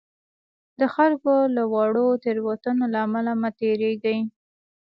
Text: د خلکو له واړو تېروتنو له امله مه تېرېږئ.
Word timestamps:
د 0.79 0.81
خلکو 0.95 1.33
له 1.55 1.63
واړو 1.73 2.07
تېروتنو 2.23 2.85
له 2.93 2.99
امله 3.05 3.33
مه 3.41 3.49
تېرېږئ. 3.59 4.19